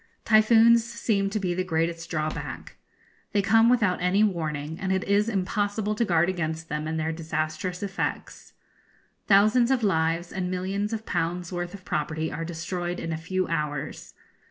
[0.25, 2.75] Typhoons seem to be the greatest drawback.
[3.33, 7.11] They come without any warning, and it is impossible to guard against them and their
[7.11, 8.53] disastrous effects.
[9.27, 13.47] Thousands of lives, and millions of pounds' worth of property, are destroyed in a few
[13.47, 14.15] hours.